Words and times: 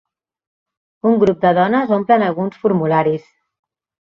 Un 1.09 1.19
grup 1.23 1.43
de 1.43 1.51
dones 1.57 1.93
omplen 1.99 2.25
alguns 2.29 2.59
formularis. 2.65 3.31